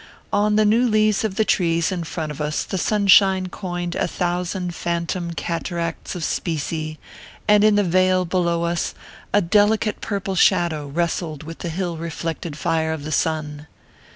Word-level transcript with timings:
On 0.33 0.55
the 0.55 0.65
new 0.65 0.87
leaves 0.89 1.23
of 1.23 1.35
the 1.35 1.45
trees 1.45 1.91
in 1.91 2.03
front 2.03 2.31
of 2.31 2.41
us 2.41 2.63
the 2.63 2.79
sunshine 2.79 3.49
coined 3.49 3.93
a 3.93 4.07
thousand 4.07 4.73
phantom 4.73 5.35
cataracts 5.35 6.15
of 6.15 6.23
specie, 6.23 6.97
and 7.47 7.63
in 7.63 7.75
the 7.75 7.83
vale 7.83 8.25
below 8.25 8.63
us 8.63 8.95
a 9.31 9.41
delicate 9.43 10.01
purple 10.01 10.33
shadow 10.33 10.87
wrestled 10.87 11.43
with 11.43 11.59
the 11.59 11.69
hill 11.69 11.97
reflected 11.97 12.57
fire 12.57 12.91
of 12.93 13.03
the 13.03 13.11
sun. 13.11 13.67